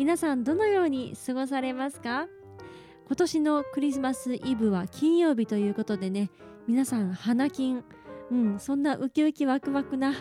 [0.00, 2.26] 皆さんどのように過ごされますか？
[3.06, 6.30] 今年のクリスマスイブは金曜日ということでね
[6.66, 7.84] 皆さん花金
[8.30, 10.14] うんそんなウキウキワクワクな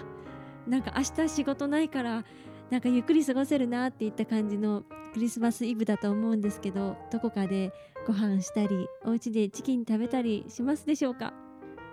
[0.67, 2.25] なんか明日仕事ないから
[2.69, 7.71] なんかゆっくり過ごせるなっていった感じのクリスマスイブだと思うんですけどどこかで
[8.05, 11.31] ご飯したりお家でチキン食べたりしますでしょうか？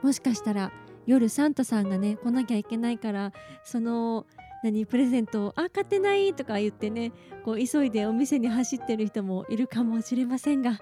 [0.03, 0.73] もしかしたら
[1.07, 4.27] 夜サンタさんがね来なきゃいけないからその
[4.63, 7.13] 何プレゼントをあ買ってないとか言ってね
[7.45, 10.79] こう急いでお店に走ってる人もいるかもしれませんが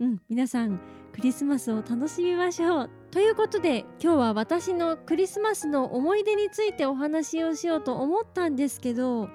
[0.00, 0.80] うん皆さん
[1.12, 2.90] クリスマスを楽しみましょう。
[3.10, 9.28] ということで今日は私のクリスマスの思い出についてお話をしようと思ったんですけど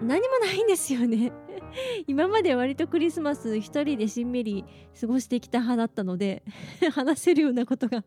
[0.00, 1.32] 何もないんですよね。
[2.06, 4.64] 今まで割とクリスマス一人でしんみり
[5.00, 6.44] 過ごしてきた派だったので
[6.92, 8.04] 話せるようなことが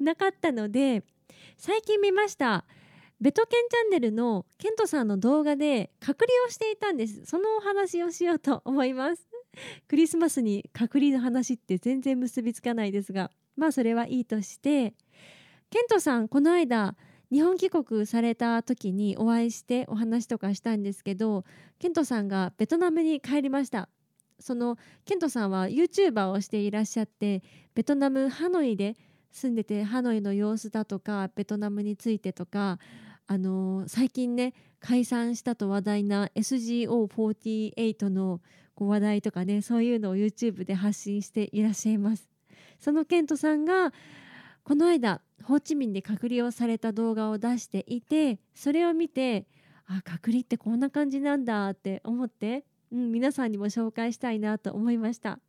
[0.00, 1.04] なかったので
[1.56, 2.64] 最近見ました。
[3.20, 7.24] ベトケンチャンネルのケントさんの動画で隔離をしていたんです。
[7.24, 9.26] そのお話をしようと思います。
[9.88, 13.32] クリスマスに隔離の話って全然結びつかないですが。
[13.56, 14.94] まあそれはいいとして。
[15.70, 16.96] ケントさんこの間
[17.30, 21.44] 日本帰国された時にお会いしてお話とかしたんですけど
[21.78, 23.88] ケントさんがベトナムに帰りました。
[24.40, 27.42] そのケントさんは YouTuber をしていらっしゃって
[27.74, 28.96] ベトナムハノイで
[29.30, 32.78] 住んでてハノイの様子だとかベトナムについてとか
[33.26, 38.40] あの、最近ね解散したと話題な SGO48 の
[38.74, 42.30] こ話題とかねそういうのを YouTube で発信していらっしゃいます。
[42.78, 43.92] そのケントさんが
[44.62, 49.46] この間ホーチミンで隔離をされた動画を出していてそれを見て
[49.86, 55.40] あ隔離ってこんな感じなんだって思って、うん、皆さんにも紹介したいなと思いました。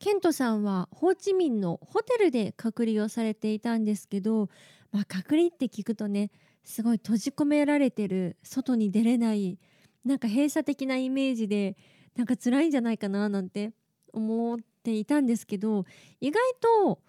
[0.00, 4.48] ケントさんはホーチミンのホテルで隔離をされていたんですけど、
[4.92, 6.30] まあ、隔離って聞くとね
[6.64, 9.58] すごい閉じ込められてる外に出れない
[10.06, 11.76] なんか閉鎖的なイメージで
[12.16, 13.72] なんか辛いんじゃないかななんて
[14.14, 15.84] 思っていたんですけど
[16.22, 16.40] 意外
[16.86, 17.00] と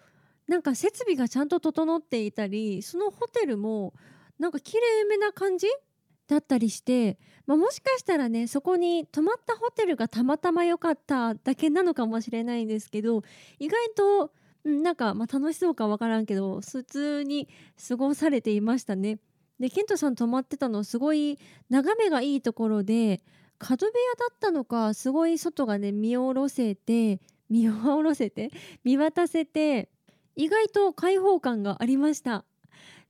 [0.46, 3.94] なんか設備がちゃんと整っていたりそのホテルも
[4.38, 5.66] なんか綺麗めな感じ
[6.28, 13.22] だったりして、まあ、もしかしたらねそこに泊まったホテルがたまたま良かっただけなのかもしれないんですけど
[13.58, 14.32] 意外と
[14.64, 17.48] なんかまあ楽しそうかわからんけど普通に
[17.88, 19.18] 過ごされていましたね。
[19.58, 21.38] でケントさん泊まってたのすごい
[21.70, 23.20] 眺めがいいところで
[23.58, 28.50] 角部屋だったのかすごい外がね見下ろせて見下ろせて
[28.82, 29.88] 見渡せて
[30.34, 32.44] 意外と開放感がありました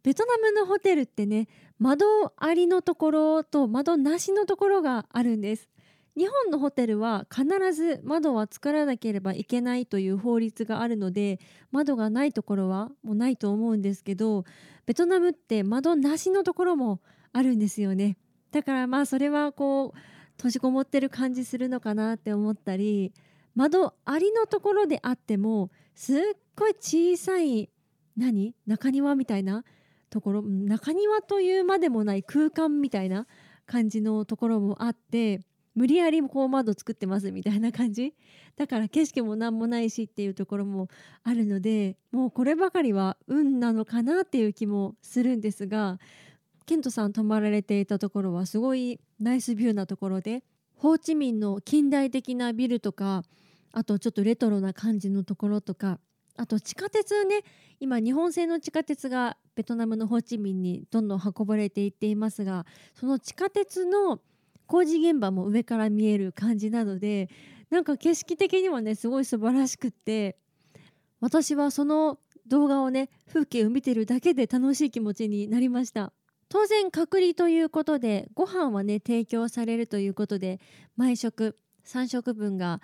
[0.03, 1.49] ベトナムのホテルってね
[1.82, 5.69] 窓ありのところと窓なしのところがあるんです。
[6.16, 11.41] 日本のホテルは必ず窓は作らなければいけないという法律があるので
[11.72, 14.44] 窓がないところはもうないと思うんですけど
[14.87, 17.00] ベトナムって窓なしのところも
[17.32, 18.16] あるんですよね。
[18.53, 19.98] だからまあそれはこう
[20.37, 23.12] 閉じこもってる感じするのかなって思ったり
[23.56, 26.19] 窓ありのところであってもすっ
[26.54, 27.71] ごい小さい
[28.16, 28.54] 何？
[28.69, 29.65] 中庭みたいな
[30.12, 33.27] ところ中庭というまでもない空間みたいな
[33.65, 35.41] 感じのところもあって
[35.75, 38.15] 無理やりこう窓作ってますみたいな感じ。
[38.56, 40.89] だから景色も何もないしっていうところも
[41.25, 45.99] あるのでもうこればかりは運なのかなっていう気もするんですが
[46.67, 50.45] ケントさん泊まられていたところはすごいナイスビューなところで
[50.77, 53.22] ホーチミンの近代的なビルとか
[53.72, 55.99] あとちょっとレトロな感じのところとか
[56.37, 57.43] あと地下鉄ね
[57.81, 64.20] 今日本製の地下鉄がベトナムのホーチミンにどんどん運ばれていっていますがその地下鉄の
[64.66, 67.28] 工事現場も上から見える感じなので
[67.71, 70.36] なんか景色的にはねすごい素晴らしくって
[71.21, 76.12] 私はその動画をね風景を見てるだけで楽しい気持ちになりました。
[76.48, 80.60] 当然隔離ということでご飯はね提供されるということで
[80.97, 82.83] 毎食3食分が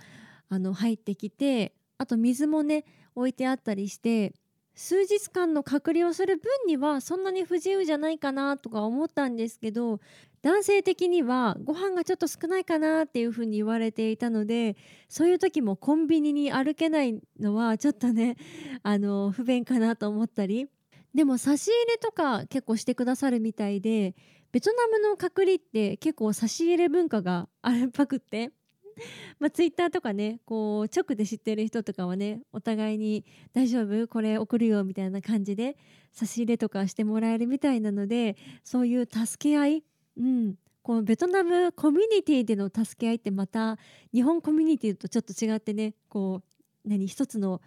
[0.48, 2.84] あの入ってきてあと水もね
[3.14, 4.32] 置いてあったりして
[4.74, 9.98] 数日間の隔離をする分にはそんなに不自由じゃないかなとか思ったんですけど
[10.40, 14.76] 男性的にはご飯がちょっと少ないかなっていうふうに言われていたので
[15.08, 18.36] そういう時もコンビニに歩けないのはちょっとね
[18.84, 20.68] あの不便かなと思ったり。
[21.14, 24.14] でも差し入れとか結構してくださるみたいで
[24.52, 28.52] ベトナムの隔離って結構差し入れ文化があるっぱくって。
[29.38, 34.08] まあ、ツイッターとかねこう直で知ってる人とかはねお互いに「大丈夫？
[34.08, 35.76] これ送るよ」みたいな感じで
[36.12, 39.84] 差し入れとかしてもらえるみたいなのでそういう助け合い、
[40.16, 43.78] うん、このベトナムコミュニティでの助け合いってまた
[44.12, 46.42] 日本コミュニティとちょっと違ってねこ
[46.84, 47.60] う何一つの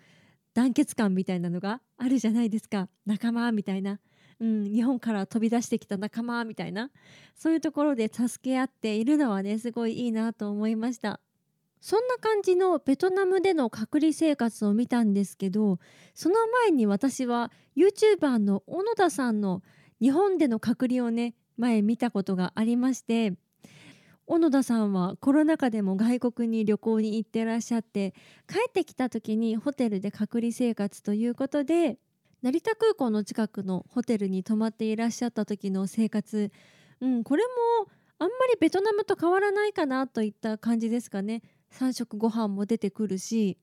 [0.53, 2.89] 団結感みたいなのがあるじゃないですか。
[3.05, 3.99] 仲間みたいな。
[4.41, 6.89] うん、日本から飛び出してきた仲間みたいな
[7.35, 11.21] そういうところで助け合っているのはねすごいいいなと思いました。
[11.79, 15.79] そんな感じのベトナムでの隔離生活を見たんですけど
[16.13, 19.63] その前に私は YouTuber の小野田さんの
[19.99, 23.33] 日本での隔離をね前見たことがありまして
[24.27, 28.13] 小野田さんはコロナ禍でも外国に旅行に行ってらっしゃって
[28.47, 31.97] 帰ってきた時にホテルで隔離生活ということで
[32.41, 36.51] 成田空港の近くのホテルに泊まっていらっしゃった時の生活、
[36.99, 41.41] うん、これもあんまりベトナムと変わらないかなといった感じですかね。
[41.71, 43.57] 3食ご飯も出てくるし。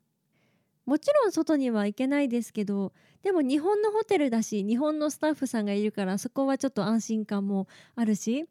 [0.84, 8.46] もちろん外には行けないですけどでも日本のホテルだし日本のスタッフさんがいるからそこはちょっと安心感もあるし。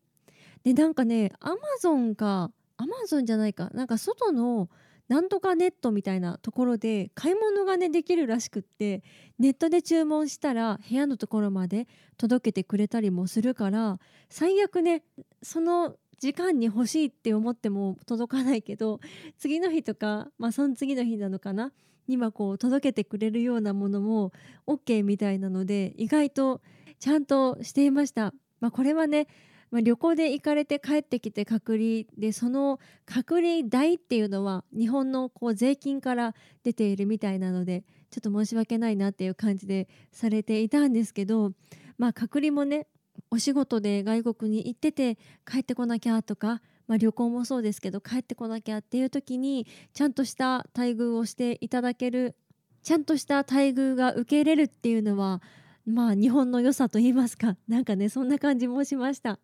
[0.64, 4.70] でなんかねアマゾンかアマゾンじゃないかなんか外の
[5.08, 9.04] なんとかネットみたいなところで買い物がねできるらしくって
[9.40, 11.88] ネットで注文したら部屋のところまで
[12.18, 15.04] 届けてくれたりもするから最悪ね
[15.42, 19.00] その時間に欲しいって思っても届かないけど
[19.38, 21.72] 次の日とかまあその次の日なのかな
[22.08, 24.32] にはこう届けてくれるようなものも
[24.66, 26.62] OK みたいなので意外と
[27.00, 28.34] ちゃんとしていました。
[28.60, 29.28] まあ、これはね
[29.70, 41.52] まあ、旅行で行かれて帰ってきて隔離でその隔離代っていうのは日本のこう税金から出ているみたいなのでちょっと申し訳ないなっていう感じでされていたんですけど、
[41.98, 42.88] まあ、隔離もね
[43.30, 52.36] お仕事で外国に行ってて帰ってこなきゃとか、まあ、旅行もそうですけど帰ってこなきゃっていう時にちゃんとした待遇をしていただける
[52.84, 55.42] ちゃんとした待遇が受け入れるっていうのは
[55.86, 59.40] まあ日本の良さと言いますかなんかねそんな感じもしました。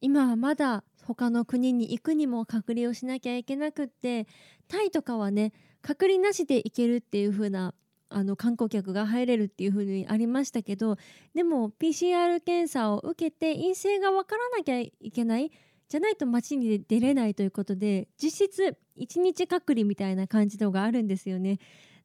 [0.00, 4.26] 今はまだ他の国に行くにも隔離をしなきゃいけなくって
[4.68, 5.52] タイとかはね
[5.82, 7.74] 隔離なしで行けるっていう風な
[8.08, 10.96] あの観光客が入れるっていう風にありましたけど
[11.34, 15.50] でも PCR 検査を受けて陰性が分からなきゃいけない
[15.88, 21.58] じゃないと街に出れないということで実質1日隔離みたいな感じのがあるんですよね。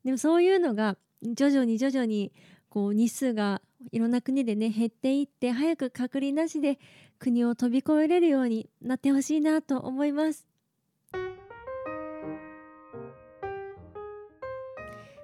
[0.04, 2.32] でもそういうのが徐々に徐々に
[2.70, 3.62] こう日数が
[3.92, 6.80] いろんな国でね減っていって早く隔離なしで
[7.18, 10.48] 国を飛び越えれるようになってほしいなと思います。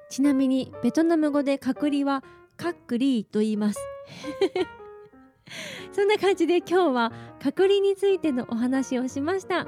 [0.09, 2.24] ちなみにベトナム語で隔離は
[2.57, 3.80] カックリーと言います。
[5.91, 9.68] そんな感じで今日は隔離についてのお話をしました。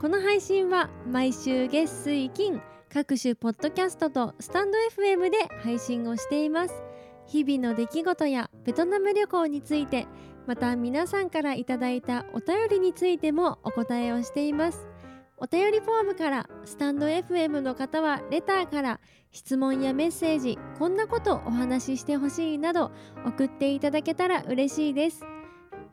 [0.00, 2.60] この配信は毎週月水金
[2.92, 6.93] 各種ポッドキャストとスタンド FM で配信をしています。
[7.26, 10.06] 日々の出来事やベトナム旅行について
[10.46, 14.88] また皆さんからいただいたお便りについてもお答えをしています。
[15.36, 19.00] お便りフォームからスタンド FM の方はレターから
[19.32, 22.92] 質問やメッセージこんなことお話ししてほしいなど
[23.26, 25.24] 送っていただけたら嬉しいです。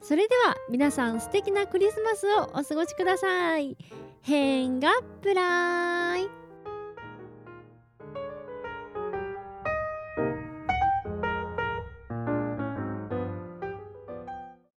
[0.01, 3.77] それでは皆さん素敵なクリスマスをお過ごしください。
[4.22, 4.92] 変が
[5.22, 6.40] プライ